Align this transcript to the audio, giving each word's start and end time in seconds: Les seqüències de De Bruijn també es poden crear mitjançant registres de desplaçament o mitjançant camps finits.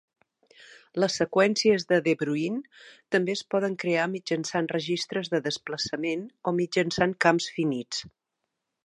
Les 1.01 1.17
seqüències 1.19 1.83
de 1.91 1.99
De 2.07 2.15
Bruijn 2.21 2.55
també 3.15 3.35
es 3.39 3.43
poden 3.55 3.75
crear 3.83 4.07
mitjançant 4.15 4.71
registres 4.73 5.31
de 5.35 5.43
desplaçament 5.49 6.25
o 6.45 6.55
mitjançant 6.63 7.15
camps 7.27 7.51
finits. 7.59 8.03